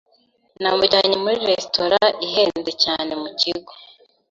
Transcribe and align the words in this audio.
Namujyanye 0.61 1.15
muri 1.23 1.37
resitora 1.49 1.99
ihenze 2.27 2.71
cyane 2.83 3.11
mu 3.21 3.29
kigo. 3.39 3.71